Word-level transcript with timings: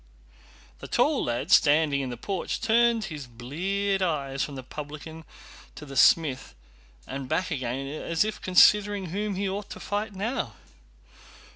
The 0.79 0.87
tall 0.87 1.25
lad, 1.25 1.51
standing 1.51 2.01
in 2.01 2.09
the 2.09 2.17
porch, 2.17 2.59
turned 2.59 3.03
his 3.03 3.27
bleared 3.27 4.01
eyes 4.01 4.43
from 4.43 4.55
the 4.55 4.63
publican 4.63 5.25
to 5.75 5.85
the 5.85 5.95
smith 5.95 6.55
and 7.05 7.29
back 7.29 7.51
again 7.51 7.85
as 7.85 8.25
if 8.25 8.41
considering 8.41 9.11
whom 9.11 9.35
he 9.35 9.47
ought 9.47 9.69
to 9.69 9.79
fight 9.79 10.15
now. 10.15 10.55